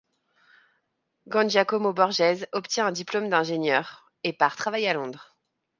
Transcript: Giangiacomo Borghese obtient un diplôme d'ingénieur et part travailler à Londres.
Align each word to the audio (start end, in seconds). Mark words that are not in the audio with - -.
Giangiacomo 1.27 1.93
Borghese 1.93 2.47
obtient 2.53 2.87
un 2.87 2.91
diplôme 2.91 3.29
d'ingénieur 3.29 4.11
et 4.23 4.33
part 4.33 4.55
travailler 4.55 4.89
à 4.89 4.95
Londres. 4.95 5.37